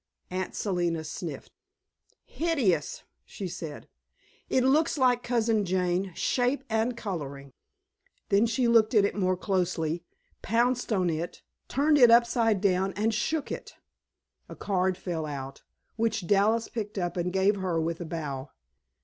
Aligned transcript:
Aunt 0.31 0.55
Selina 0.55 1.03
sniffed. 1.03 1.51
"Hideous!" 2.25 3.03
she 3.23 3.47
said. 3.47 3.87
"It 4.49 4.63
looks 4.63 4.97
like 4.97 5.21
Cousin 5.21 5.63
Jane, 5.63 6.11
shape 6.15 6.63
and 6.71 6.97
coloring." 6.97 7.53
Then 8.29 8.47
she 8.47 8.67
looked 8.67 8.95
at 8.95 9.05
it 9.05 9.13
more 9.13 9.37
closely, 9.37 10.03
pounced 10.41 10.91
on 10.91 11.11
it, 11.11 11.43
turned 11.67 11.99
it 11.99 12.09
upside 12.09 12.61
down 12.61 12.93
and 12.93 13.13
shook 13.13 13.51
it. 13.51 13.75
A 14.49 14.55
card 14.55 14.97
fell 14.97 15.27
out, 15.27 15.61
which 15.97 16.25
Dallas 16.25 16.67
picked 16.67 16.97
up 16.97 17.15
and 17.15 17.31
gave 17.31 17.57
her 17.57 17.79
with 17.79 18.01
a 18.01 18.05
bow. 18.05 18.49